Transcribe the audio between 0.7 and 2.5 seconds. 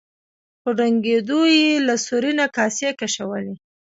ډونګیدو یې له سوري نه